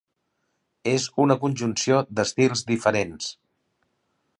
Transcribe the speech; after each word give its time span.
És 0.93 1.05
una 1.25 1.37
conjunció 1.45 2.01
d'estils 2.21 2.67
diferents. 2.75 3.33